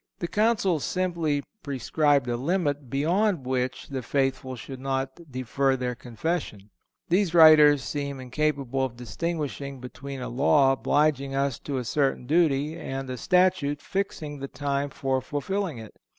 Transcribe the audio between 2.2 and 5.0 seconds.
a limit beyond which the faithful should